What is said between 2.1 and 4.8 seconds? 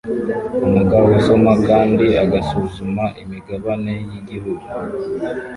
ugasuzuma imigabane yigihugu